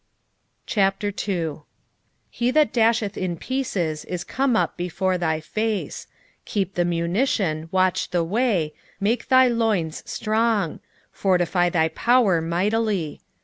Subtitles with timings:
[0.65, 1.61] 2:1
[2.31, 6.07] He that dasheth in pieces is come up before thy face:
[6.43, 10.79] keep the munition, watch the way, make thy loins strong,
[11.11, 13.21] fortify thy power mightily.